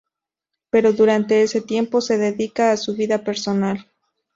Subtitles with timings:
[0.71, 3.85] Pero durante ese tiempo, se dedica a su vida personal.